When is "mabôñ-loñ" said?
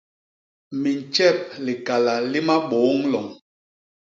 2.47-3.27